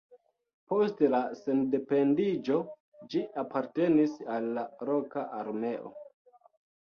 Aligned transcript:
Post 0.71 1.01
la 1.15 1.19
sendependiĝo 1.41 2.57
ĝi 3.13 3.21
apartenis 3.43 4.15
al 4.37 4.49
la 4.59 4.63
loka 4.89 5.27
armeo. 5.41 5.93